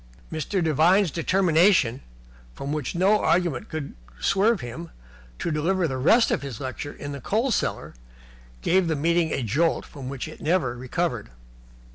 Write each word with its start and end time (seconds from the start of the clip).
Mr. 0.31 0.63
Devine's 0.63 1.11
determination, 1.11 2.01
from 2.55 2.73
which 2.73 2.95
no 2.95 3.21
argument 3.23 3.69
could 3.69 3.93
swerve 4.19 4.59
him, 4.61 4.89
to 5.37 5.51
deliver 5.51 5.87
the 5.87 5.99
rest 5.99 6.31
of 6.31 6.41
his 6.41 6.59
lecture 6.59 6.93
in 6.93 7.11
the 7.11 7.21
coal 7.21 7.51
cellar 7.51 7.93
gave 8.63 8.87
the 8.87 8.95
meeting 8.95 9.31
a 9.31 9.43
jolt 9.43 9.85
from 9.85 10.09
which 10.09 10.27
it 10.27 10.41
never 10.41 10.75
recovered. 10.75 11.29